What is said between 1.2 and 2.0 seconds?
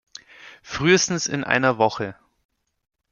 in einer